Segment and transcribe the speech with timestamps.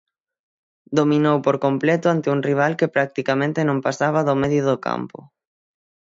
[0.99, 5.19] Dominou por completo ante un rival que practicamente non pasaba do medio do campo.